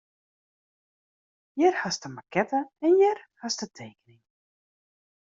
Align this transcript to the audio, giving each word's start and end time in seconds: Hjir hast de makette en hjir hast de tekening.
Hjir 1.57 1.77
hast 1.81 2.07
de 2.07 2.11
makette 2.15 2.61
en 2.89 2.97
hjir 2.99 3.17
hast 3.43 3.59
de 3.65 3.71
tekening. 3.79 4.21